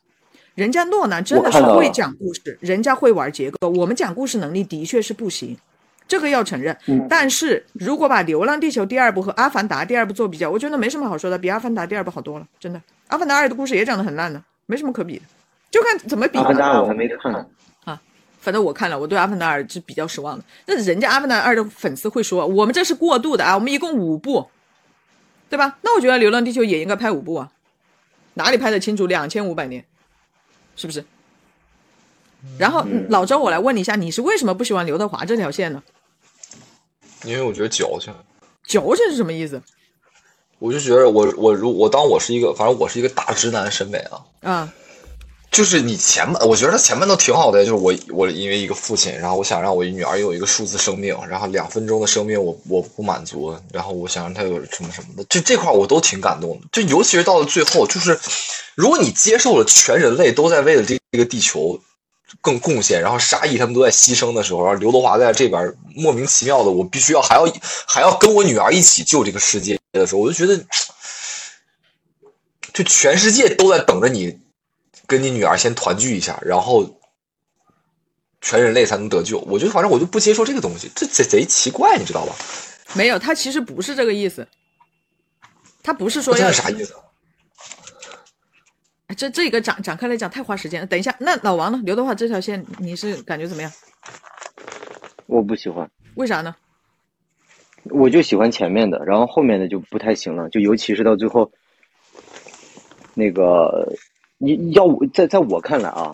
[0.56, 3.70] 人家诺兰真的是会讲故事，人家会玩结构。
[3.70, 5.56] 我们讲故事能力的确是不行，
[6.08, 6.76] 这个要承认。
[7.08, 12.82] 但是如果把《流浪地球》第二部和《阿凡达》第二部做比较，我觉得没什么好说的，比《阿凡达》第二部好多了，真的。
[13.08, 15.24] 阿凡达二的故事也讲得很烂的，没什么可比的，
[15.70, 16.40] 就看怎么比。
[16.40, 17.32] 阿凡达我还没看
[18.44, 20.44] 反正我看了，我对阿凡达二是比较失望的。
[20.66, 24.50] 那人家阿凡达二的粉丝会说，我们这是过渡的啊，我们一共五部，
[25.50, 25.78] 对吧？
[25.82, 27.52] 那我觉得《流浪地球》也应该拍五部啊，
[28.34, 29.08] 哪里拍得清楚？
[29.08, 29.86] 两千五百年，
[30.76, 31.06] 是不是？
[32.58, 35.82] 然后老周，我来问你一下，你是为什么不喜欢刘德华这条线呢？
[37.24, 38.14] 因为我觉得矫情。
[38.66, 39.62] 矫情是什么意思？
[40.60, 44.72] 我就觉得我我如我当我是一个，反正我是一个大直男审美啊，嗯，
[45.54, 58.20] 就是你前半，我觉得他前面都挺好的，就是我我因为一个父亲，然后我想让我女儿有一个数字生命，然后两分钟的生命我我不满足，然后我想让她有什么什么的，就这块我都挺感动的，就尤其是到了最后，就是
[58.76, 61.80] 如果你接受了全人类都在为了这这个地球。
[62.42, 67.46] 更贡献，然后沙溢他们都在牺牲的时候，然后刘德华在这边莫名其妙的，我必须要还要
[67.86, 70.66] 还要跟我女儿一起救这个世界的时候，我就觉得，
[72.74, 74.40] 就全世界都在等着你
[75.08, 77.00] 跟你女儿先团聚一下，然后
[78.42, 79.40] 全人类才能得救。
[79.42, 82.36] 我觉得反正我就不接受这个东西，这贼贼奇怪，你知道吧？
[82.96, 84.48] 没有，他其实不是这个意思，
[85.82, 86.94] 他不是说这是啥意思？
[89.16, 90.88] 这这个展展开来讲太花时间了。
[90.88, 91.80] 等一下，那老王呢？
[91.84, 93.72] 刘德华这条线你是感觉怎么样？
[95.28, 95.90] 我不喜欢。
[96.16, 96.56] 为啥呢？
[97.92, 100.50] 我就喜欢前面的，然后后面的就不太行了。
[100.50, 101.52] 就尤其是到最后，
[103.14, 103.94] 那个
[104.52, 106.12] 你要在在我看来啊，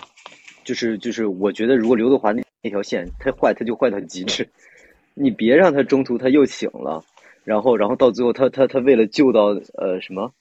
[0.63, 4.47] 就是就是我觉得如果刘德华那那条线他坏，他就坏到极致。
[5.15, 7.03] 你别让他中途他又醒了，
[7.43, 10.31] 然后然后到最后他他他为了救到呃什么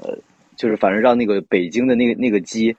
[0.00, 0.16] 呃。
[0.56, 2.76] 就是反正让那个北京的那个那个鸡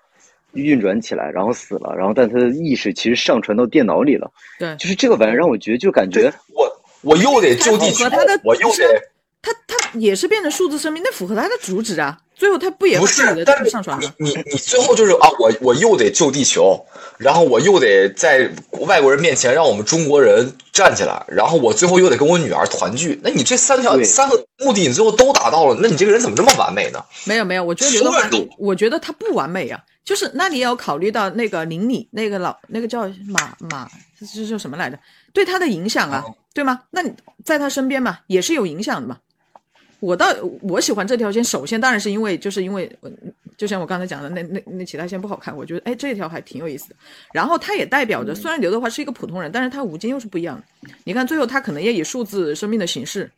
[0.54, 4.32] 运转起来，然后死了，然后但他的意识其实上传到电脑里了。
[4.58, 6.65] 对，就是这个玩意儿让我觉得就感觉我
[7.01, 8.06] 我又得就地球，
[8.45, 9.01] 我又得
[9.45, 12.17] 它它也是变成数字生命，那符合他的主旨啊。
[12.36, 14.13] 最后他不也不是你的但是上传吗？
[14.17, 16.86] 你你你最后就是啊，我我又得救地球，
[17.17, 23.17] 然后我又得在外国人面前让我们中国人站起来，然后我最后又得跟我女儿团聚。
[23.23, 27.01] 那你这三条对三个目的你最后都达到了，那你这个人怎么这么完美呢？
[27.23, 28.12] 没有没有，我觉得
[28.58, 29.79] 我觉得他不完美啊。
[30.03, 34.99] 就是那你也要考虑到那个邻里那个老那个叫马马这叫什么来着？
[35.31, 36.81] 对他的影响啊，对吗？
[36.91, 37.13] 那你
[37.45, 39.17] 在他身边嘛，也是有影响的嘛。
[39.99, 40.27] 我倒
[40.62, 43.10] 我喜欢这条线，首先当然是因为就是因为我
[43.58, 46.95] 就像我刚才讲的，那那那其他线不好看，我觉得哎这一条还挺有意思的。
[47.34, 50.89] 然后它也代表着，虽然刘德华是一个普通人，但是他吴京又是不一样的。
[51.03, 53.31] 你看最后他可能也以数字生命的形式，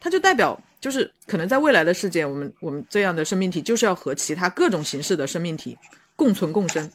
[0.00, 5.76] 他就代表就是可能在未来的世界，我们我们这样的生命体就是要和其他各种形式的生命体
[6.14, 6.88] 共存共生，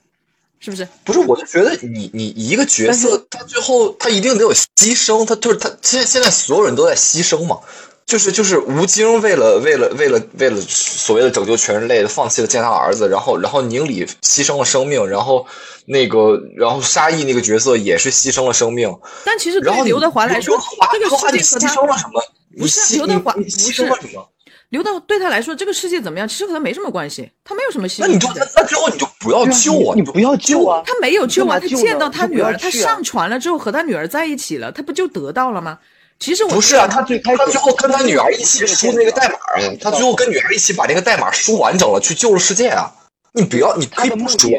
[0.60, 0.88] 是不是？
[1.04, 7.60] 不是，我就觉得你你一个角色，他最后他一定得有牺牲，他就是他现在现在所有人都在牺牲嘛，
[8.06, 15.46] 就是就是吴京为了为了为了为了所谓的拯救全人类，放弃了见他儿子，然后然后宁理牺牲了生命，然后
[15.86, 18.94] 那个然后沙溢那个角色也是牺牲了生命，
[19.26, 22.22] 但其实对刘德华来说华，这个世界和他牲了什么？
[22.58, 24.30] 不是刘德华不是牲了什么？
[24.70, 29.94] 刘德对他来说，这个世界怎么样，其实和他没什么关系，他没有什么牺牲那你就的那那之后你就不要救啊！
[29.94, 30.82] 就你不要救啊！
[30.84, 35.78] 他没有救啊，他见到他女儿，他上船了之后和他女儿在一起了，他不就得到了吗？
[36.20, 42.92] 其实我不是啊，他最开始他最后跟他女儿一起输那个代码啊，他最后跟女儿一起把那个代码输完整了，去救了世界啊！
[43.34, 44.50] 你不要，你可以不说。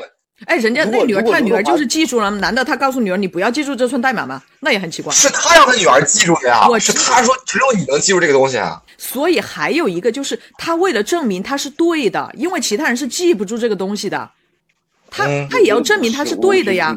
[0.47, 4.43] 哎，人家那女儿，他女儿就是记住了，难道他告诉女儿你不要记住这串代码吗？
[4.61, 5.15] 那也很奇怪。
[5.15, 8.83] 是他让他女儿记住的呀，我是他说只有你能记住这个东西啊。
[8.99, 14.29] 所以还有一个就是，他为了证明他是对的，因为其他人是记不住这个东西的，
[15.15, 16.97] 他、嗯他也要证明他是对的呀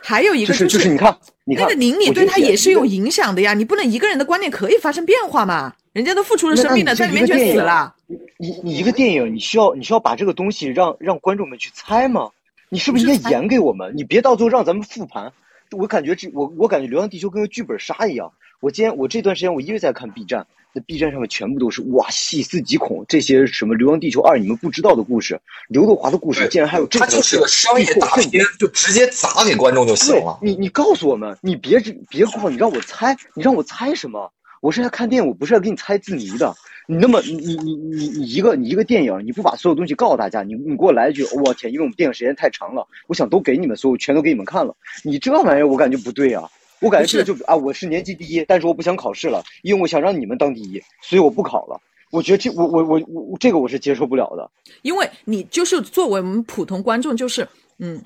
[0.00, 5.74] 还有一个就是就是你看，你看那个邻里对他也是有影响的呀，你不能一个人的观念可以发生变化嘛？
[5.92, 7.94] 人家都付出了生命了，在里面全一个电影死了。
[8.38, 12.30] 你你一个电影，你需要你需要把这个东西让让观众们去猜吗？
[12.70, 13.92] 你是不是应该演给我们？
[13.94, 15.30] 你别到最后让咱们复盘。
[15.72, 18.32] 我感觉这我我感觉《流浪地球》跟个剧本杀一样。
[18.60, 30.38] 我今天我这段时间我一直在看 B 站，那 B 站上面全部都是哇细思极恐，这些什么《流浪地球二》你们不知道的故事，刘德华的故事竟然还有这条线他就是个商业大片，就直接砸给观众就行了。
[30.40, 34.32] 你，你告诉我们，你别只别告你让我猜，你让我猜什么？
[34.60, 36.54] 我是来看电影，我不是来给你猜字谜的。
[36.88, 44.74] 你那么你你你你你一个你一个电影，你不把所有东西告诉大家，你你给我来一句，我天，因为我们电影时间太长了，我想都给你们，所以我全都给你们看了。
[45.04, 46.48] 你这玩意儿我感觉不对啊，
[46.82, 51.80] 我感觉这个就啊，我是年级第一，但是我不想考试了，因为我想让你们当第一，所以我不考了。
[52.10, 54.50] 我觉得这我我我我这个我是接受不了的。
[54.82, 57.98] 因为你就是作为我们普通观众，就是嗯，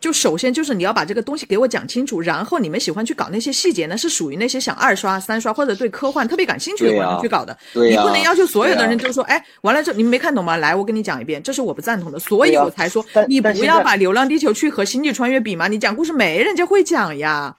[0.00, 7.56] 就首先就是你要把这个东西给我讲清楚，然后你们喜欢去搞那些细节呢，是属于那些想二刷、三刷或者对科幻特别感兴趣的观众去搞的。
[7.72, 10.56] 对呀你不能要求所有的人就说，哎，完了这你们没看懂吗？
[10.56, 17.56] 来，我跟你讲一遍，这是我不赞同的，所以我才说但你不要把《流浪地球》去和《星际穿越》比嘛，你讲故事没人家会讲呀，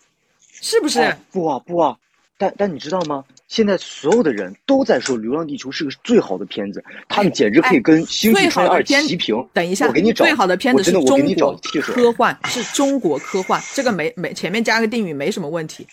[0.64, 1.02] 是不是？
[1.02, 1.96] 哎不啊不啊，
[2.38, 3.24] 但但你知道吗？
[3.50, 9.36] 现在所有的人都在说《流浪地球》是个最好的片子，他们简直可以跟《星际最穿越齐平。
[9.54, 11.60] 等一下，我给你找最好的片子是中国。
[11.82, 15.86] 科幻，是中国科幻，这个没没前面加个定语没什么问题。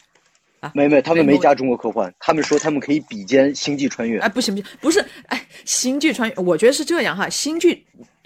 [0.60, 4.28] 啊没没，他们没没加中国科幻，他们说他们可以比肩《星际穿越哎，》。
[4.32, 7.84] 不行不行，不是，哎，星际穿越，我觉得是这样哈，星际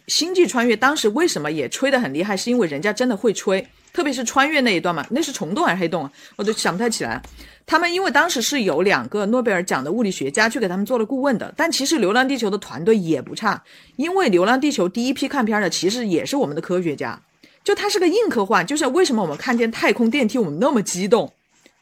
[0.08, 6.12] 星际穿越当时为什么也吹得很厉害，是因为人家真的会吹，特别是穿越那一段嘛，那是虫洞还是黑洞啊？
[6.36, 7.22] 我都想不太起来。
[7.64, 13.62] 他们因为当时是有两个诺贝尔奖的物理学家去给他们做了顾问的，但其实《流浪地球》的团队也不差，
[13.96, 17.18] 因为《流浪地球》第一批看片的其实也是我们的科学家，
[17.62, 21.32] 就它是个硬科幻，就是为什么我们看见太空电梯我们那么激动，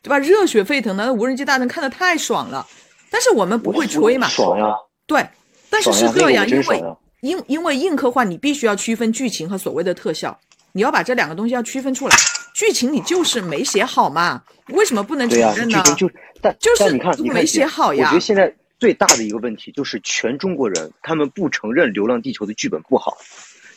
[0.02, 0.18] 对吧？
[0.18, 2.64] 热血沸腾的，那无人机大战看得太爽了，
[3.10, 4.66] 但是我们不会吹嘛，爽呀！
[5.06, 5.26] 对，
[5.68, 6.84] 但是是这样，因为
[7.22, 10.38] 因因为硬科幻你必须要区分剧情和所谓的特效，
[10.72, 12.16] 你要把这两个东西要区分出来。
[12.54, 15.82] 剧情你就是没写好嘛，为什么不能承认呢？
[15.82, 23.16] 剧情就但就是但你看，你看没写好呀我觉得现在最大的一个问题就是全中国人他们不承认《流浪地球》的剧本不好，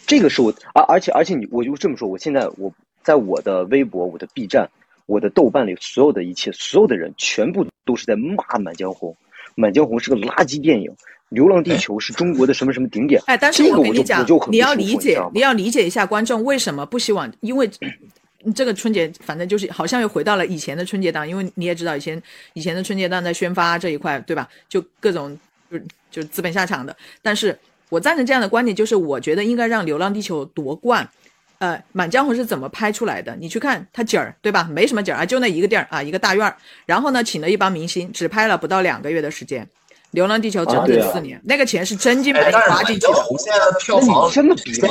[0.06, 4.70] 这个是我而而且而且你我就这么说，我现在我在我的微博、我的 B 站、
[5.06, 9.12] 我的豆瓣里，所有的一切，所有的人全部都是在骂《满江红》，
[9.56, 10.92] 《满江红》是个垃圾电影，
[11.30, 13.22] 《流浪地球》是中国的什么什么顶点。
[13.26, 17.70] 哎，但是我跟你讲你要理解你要理解一下观众为什么不希望，因为
[18.54, 22.22] 这个春节反正就是好像又回到了以前的春节档，因为你也知道以前
[22.54, 24.48] 以前的春节档在宣发这一块，对吧？
[24.70, 25.36] 就各种
[25.72, 25.80] 就
[26.12, 26.96] 就资本下场的。
[27.24, 27.58] 但是
[27.90, 31.10] 我赞成这样的观点，就是我觉得应该让《流浪地球》夺冠，
[31.58, 33.36] 呃，《满江红》是怎么拍出来的？
[33.40, 34.70] 你去看它景儿，对吧？
[34.72, 36.56] 没什么景儿啊，就那一个地儿啊，一个大院儿。
[36.86, 39.66] 然后呢，请了一帮明星，只拍了不到两个月的时间。
[40.16, 43.14] 《流浪地球》整整四年，那个钱是真金白银花进去的。
[43.38, 44.88] 现在的票房这么比吗？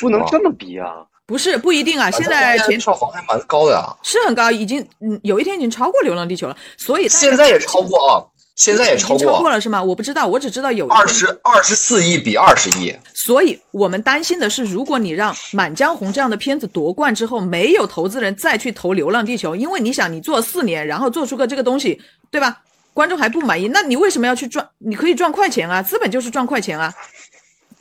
[0.00, 1.06] 不能这么比啊！
[1.26, 8.20] 不是不一定啊，现在前票房还蛮高的啊，是很高，已经嗯有一天已经超过《流浪地球》了，所以现在也超过啊，
[8.56, 9.82] 现在也超过超过了是吗？
[9.82, 21.98] 我不知道，我只知道有二十二十四亿比二十亿，所以我们担心的是，如果你让《满江红》这样的片子夺冠之后，没有投资人再去投《流浪地球》，因为你想，你做四年，然后做出个这个东西，
[22.30, 22.58] 对吧？
[22.94, 24.66] 观众还不满意，那你为什么要去赚？
[24.78, 26.94] 你可以赚快钱啊，资本就是赚快钱啊，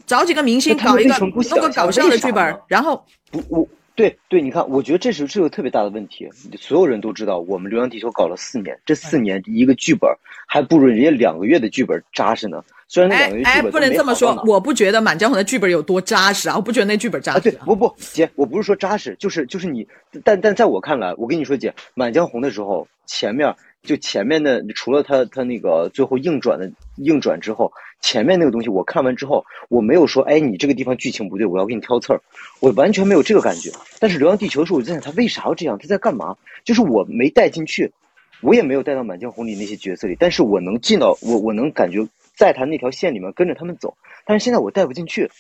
[0.06, 3.66] 找几个明星搞一个弄个搞笑的剧本，然后不我。
[3.96, 6.28] 对对，你看，我觉得这是是个特别大的问题。
[6.60, 10.10] 所有人都知道，我们《流浪地球》搞了四年，这四年一个剧本
[10.48, 12.60] 还不如人家两个月的剧本扎实呢。
[12.88, 17.38] 虽然那两个月剧本不能这么说，我不觉得《满江红》的剧本有多扎实啊，我不觉得那剧本扎实。
[17.38, 19.88] 啊对，不不，姐，我不是说扎实，就是就是你，
[20.24, 27.72] 但但在我看来，我跟你说，姐，《满江红》的时候，前面就前面的，除了他他那个最后硬转的硬转之后。
[28.06, 32.22] 前面那个东西我看完之后，我没有说，哎，你这个地方剧情不对，我要给你挑刺儿，
[32.60, 33.72] 我完全没有这个感觉。
[33.98, 36.36] 但是《流浪地球》的时候，我在想他为啥要这样，他在干嘛？
[36.66, 37.94] 就是我没带进去，
[38.42, 43.96] 我也没有带到《满江红》里那些角色里，但是我能进到我，我能感觉在他那条线里面跟着他们走。
[44.26, 45.32] 但是现在我带不进去。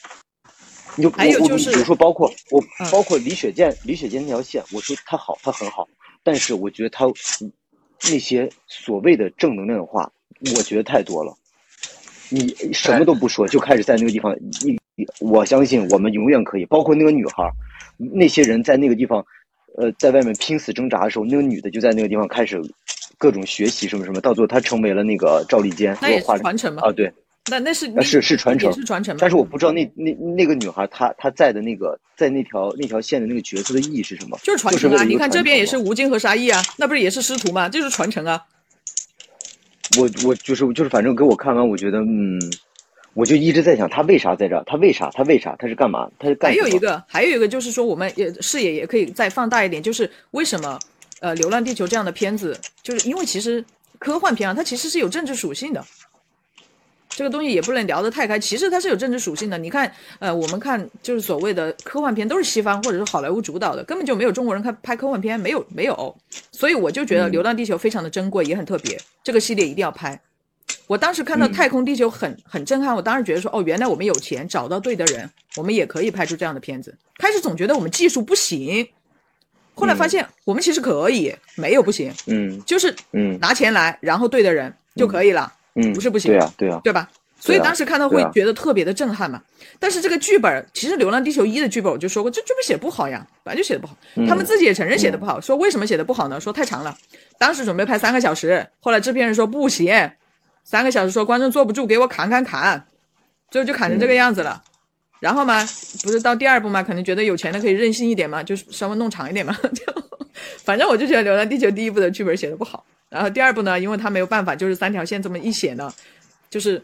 [0.95, 5.85] 你就还有就是，比如说包括我，包括李雪健，李雪健那条线，我说他好，他很好，
[6.23, 7.05] 但是我觉得他
[8.11, 10.11] 那些所谓的正能量的话，
[10.55, 11.33] 我觉得太多了。
[12.29, 14.35] 你什么都不说，就开始在那个地方，
[14.65, 14.77] 你
[15.19, 16.65] 我相信我们永远可以。
[16.65, 17.47] 包括那个女孩，
[17.97, 19.23] 那些人在那个地方，
[19.77, 22.59] 呃，在外面拼死挣扎的时候，那个女的就在那个地方开始
[23.19, 25.95] 各种学习什么什么，到最后她成为了那个赵丽坚。
[26.01, 26.81] 那也是传承吗？
[26.83, 27.11] 啊，对，
[27.49, 29.17] 那那是是是传承，是传承。
[29.19, 34.37] 但是我不知道那那那个女孩她她在的那个在那条那条线的那个角色的意义是什么？
[34.43, 35.03] 就是传承啊！
[35.03, 37.67] 你看这边也是吴京和沙溢啊，那不是也是师徒吗？
[37.67, 38.41] 就是传承啊。
[39.97, 42.39] 我我就是就是反正给我看完，我觉得嗯，
[43.13, 46.09] 我就一直在想他为啥在这儿，他为啥他为啥他是干嘛？
[46.17, 50.79] 他是干还有一个还有一个就是说，我们也视野也可以再放大一点，就是为什么
[51.19, 53.63] 呃《流浪地球》这样的片子，就是因为其实
[53.99, 55.83] 科幻片啊，它其实是有政治属性的。
[57.15, 59.57] 这个东西也不能聊得太开，其实它是有政治属性的。
[59.57, 66.15] 你看，呃，我们看就是所谓的科幻片，都是西方或者是好莱坞主导的，根本就没有中国人看拍科幻片，没有没有。
[66.51, 70.19] 所以我就觉得《流浪地球》非常的珍贵，也很特别，这个系列一定要拍。
[70.87, 76.97] 我当时看到《太空地球》很很震撼，我当时觉得说，哦，原来我们有钱，找到对的人，我们也可以拍出这样的片子。
[77.17, 78.87] 开始总觉得我们技术不行，
[79.75, 85.53] 后来发现我们其实可以，没有不行，嗯，就是嗯拿钱来，然后对的人就可以了。
[85.53, 85.62] 嗯，
[85.93, 87.09] 不是不行，对啊，对啊，对吧？
[87.39, 89.41] 所以当时看到会觉得特别的震撼嘛。
[89.77, 93.97] 但是这个剧本，其实《流浪地球一》的剧本我就说过，这剧本写不好呀，本来就写的不好。
[94.27, 96.39] 他们自己也承认写的不好，说为什么写的不好呢？
[96.39, 96.95] 说太长了，
[97.37, 100.11] 当时准备拍三个小时，后来制片人说不行，
[100.63, 102.85] 三个小时说观众坐不住，给我砍砍砍，
[103.51, 104.63] 最后就砍成这个样子了。
[105.23, 105.63] 然后嘛，
[106.01, 109.57] 不是到第二部嘛，可能觉得有钱的可以任性一点嘛，就是稍微弄长一点嘛。
[109.73, 109.81] 就
[110.65, 112.85] 反正我就觉得《流浪地球》第一部的剧本写的不好。
[113.07, 115.89] 然后第二部呢，因为他没有办法，就是三条线这么一写呢，
[116.49, 116.83] 就是，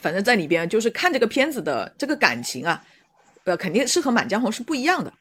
[0.00, 2.80] 反正在里边就是看这个片子的这个感情啊，
[3.42, 5.12] 呃，肯定是和《满江红》是不一样的，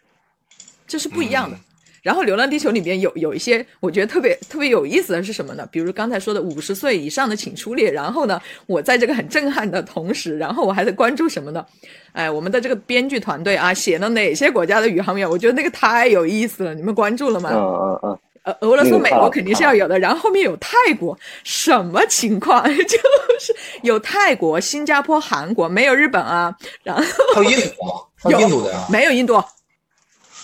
[0.86, 1.58] 这是不一样的。
[2.06, 5.68] 然后《流浪地球》里面有有一些我觉得特别特别有意思的是什么呢？
[5.72, 7.92] 比如刚才说的五十岁以上的请出列。
[7.92, 11.66] 然后呢，我在这个很震撼的同时，然后我还在关注什么呢？
[12.12, 15.28] 哎，我们的这个编剧团队啊，写了哪些国家的宇航员？
[15.28, 17.50] 我觉得那个太有意思了，你们关注了吗？
[17.52, 18.20] 嗯嗯嗯。
[18.44, 22.64] 呃，俄罗斯、美国肯定是要有的，然后后面有泰国，什么情况？
[22.86, 22.98] 就
[23.40, 26.56] 是有泰国、新加坡、韩国，没有日本啊。
[26.84, 28.30] 然后还有印度？
[28.30, 28.86] 有印度的呀？
[28.88, 29.44] 没有印度，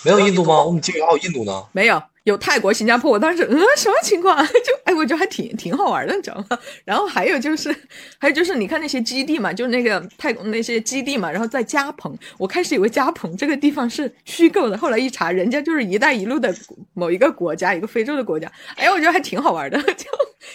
[0.04, 0.62] 没有印度吗？
[0.62, 1.64] 我们记得还有印度呢。
[1.72, 2.02] 没有。
[2.24, 4.46] 有泰国、新加坡，我当时嗯，什么情况？
[4.46, 4.52] 就
[4.86, 6.56] 哎，我觉得还挺挺好玩的，你知道吗？
[6.86, 7.74] 然后还有就是，
[8.16, 16.54] 还有就是，你看那些基地嘛，就是那个泰国那些基地嘛，然后在加蓬，我开始以为加蓬这个地方是虚构的，后来一查，人家就是“一带一路”的
[16.94, 18.48] 某一个国家，一个非洲的国家。
[18.76, 19.76] 哎呀，我觉得还挺好玩的。
[19.94, 20.06] 就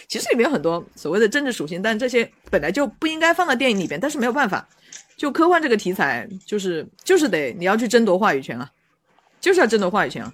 [0.08, 4.66] 其实里面有很多所谓的政治属性，但这些本来就不应该放到电影里边，但是没有办法，
[5.18, 8.70] 就科幻这个题材，就是就是得你要去争夺话语权啊，
[9.40, 10.32] 就是要争夺话语权啊。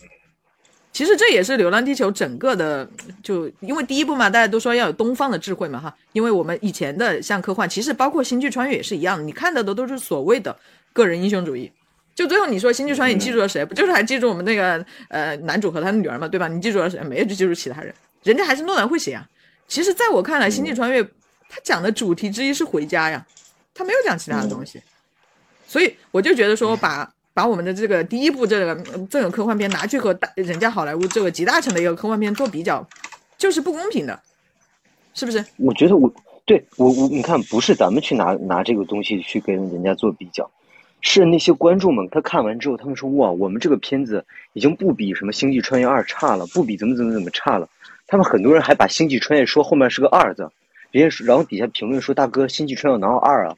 [0.92, 2.88] 其实这也是《流浪地球》整个的，
[3.20, 10.56] 就因为第一部嘛，大家都说要有东方的智慧嘛，哈，因为我们以前的像科幻，其实包括《星际穿越》也是一样的，你看到的都是所谓的
[10.92, 11.68] 个人英雄主义。
[12.14, 13.64] 就最后你说《星际穿越》，你记住了谁？
[13.64, 16.46] 不就是还记住我们那个呃男主和他的女儿嘛，对吧？
[16.46, 17.00] 你记住了谁？
[17.00, 19.28] 没有就记住其他人，人家还是诺兰会写啊。
[19.66, 21.02] 其实在我看来，《星际穿越》
[21.48, 23.26] 他讲的主题之一是回家呀，
[23.74, 24.80] 他没有讲其他的东西，
[25.66, 27.12] 所以我就觉得说把。
[27.34, 28.76] 把我们的这个第一部这个
[29.10, 32.86] 这种科幻片拿去和大人家好莱坞这个集大成的一个科幻片做比较，
[33.36, 34.18] 就是不公平的，
[35.14, 35.44] 是不是？
[35.56, 36.10] 我觉得我
[36.44, 40.48] 对我我你看，不是咱们去拿拿这个东西去跟人家做比较，
[41.00, 47.68] 是那些观众们他看完之后，他们说哇，我们这个片子已经不比什么《星际穿越二》差了，不比怎么怎么怎么差了。
[48.06, 50.48] 他们很多人还把《星际穿越》说后面是个二字，
[50.92, 53.56] 别人说，然后底下评论说大哥，《星际穿越》哪有二啊？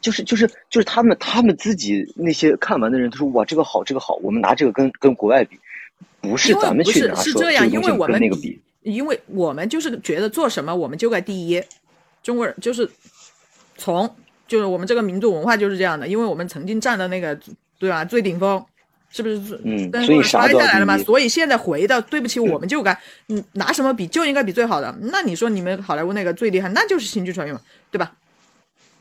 [0.00, 5.58] 就是就是就是他们他们自己那些看完的人，他说哇这个好这个好，我们拿这个跟跟国外比，
[6.20, 11.62] 不是咱们去拿说这样，因为我们那个比，因为我们就是觉得做什么我们就该第一，
[12.22, 12.88] 中国人就是
[13.76, 14.08] 从
[14.48, 17.38] 就是我们这个民族文化就是这样的，因为我们曾经站在那个
[17.78, 18.64] 对吧最顶峰，
[19.10, 19.60] 是不是？
[19.64, 22.98] 嗯，所以摔下来了嘛，所以现在回到对不起，我们就该
[23.28, 24.96] 嗯拿什么比就应该比最好的。
[25.00, 28.12] 那你说你们好莱坞那个最厉害，那就是星际穿越嘛，对吧？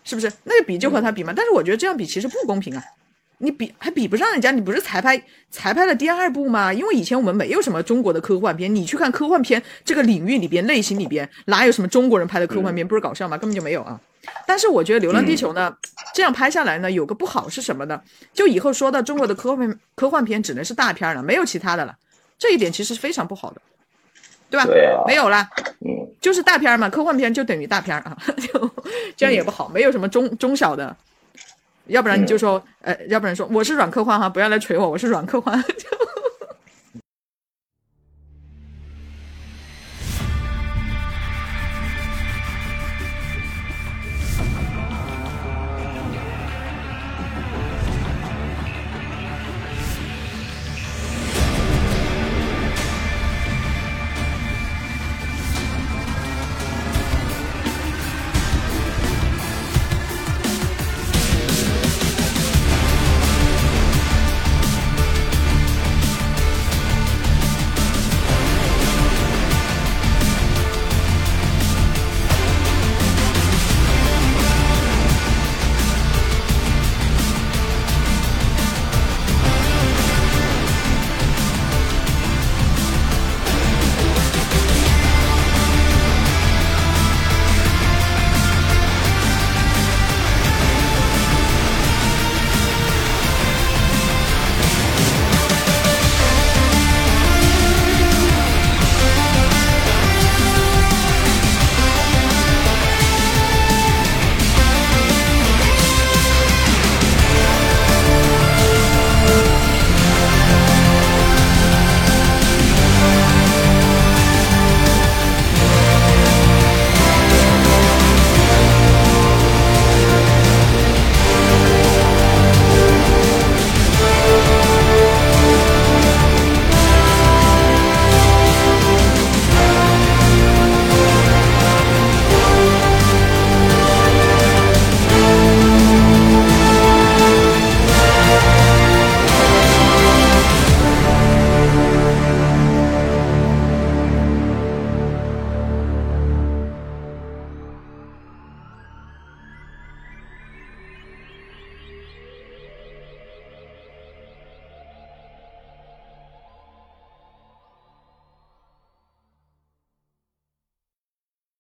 [0.04, 1.34] 是不是那个比就和他比嘛？
[1.36, 2.84] 但是我觉得这样比其实不公平啊！
[3.42, 6.74] 你比还比不上人家，你不是才拍才拍了第二部吗？
[6.74, 12.86] 因为以前我们没有什么中国的科幻片，你去看科幻片这个领域里边类型里边哪有什么中国人拍的科幻片？
[12.86, 13.38] 不是搞笑吗？
[13.38, 14.00] 根本就没有啊！
[14.46, 15.74] 但是我觉得《流浪地球》呢，
[16.14, 18.02] 这样拍下来呢，有个不好是什么呢？
[18.34, 21.96] 就以后说到中国的科幻科幻片只能是大片了，没有其他的了，
[22.38, 23.62] 这一点其实是非常不好的。
[24.50, 24.66] 对吧？
[24.66, 25.48] 对啊，没有了，
[25.86, 28.70] 嗯，就是大片嘛，科幻片就等于大片啊， 就
[29.16, 30.96] 这样也不好，没有什么中中小的，
[31.88, 35.88] 要不然你就说，呃，要不然说我是软科幻哈，不要来锤我，我是软科幻，就